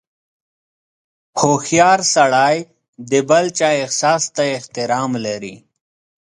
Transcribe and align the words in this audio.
•هوښیار 1.39 1.99
سړی 2.15 2.55
د 3.11 3.13
بل 3.29 3.45
چا 3.57 3.69
احساس 3.81 4.23
ته 4.35 4.43
احترام 4.57 5.11
لري. 5.25 5.55